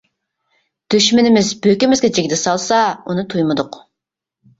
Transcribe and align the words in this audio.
دۈشمىنىمىز 0.93 1.51
بۆكىمىزگە 1.65 2.09
جىگدە 2.19 2.39
سالسا 2.45 2.79
ئۇنى 3.05 3.27
تۇيمىدۇق. 3.35 3.79